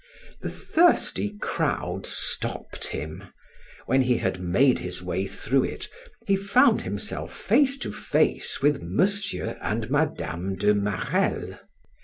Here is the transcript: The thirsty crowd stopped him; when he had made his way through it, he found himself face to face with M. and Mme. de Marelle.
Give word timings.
The 0.41 0.49
thirsty 0.49 1.37
crowd 1.43 2.07
stopped 2.07 2.87
him; 2.87 3.25
when 3.85 4.01
he 4.01 4.17
had 4.17 4.41
made 4.41 4.79
his 4.79 4.99
way 5.03 5.27
through 5.27 5.65
it, 5.65 5.87
he 6.25 6.35
found 6.35 6.81
himself 6.81 7.31
face 7.31 7.77
to 7.77 7.93
face 7.93 8.63
with 8.63 8.81
M. 8.81 8.99
and 9.61 9.91
Mme. 9.91 10.55
de 10.55 10.73
Marelle. 10.73 11.59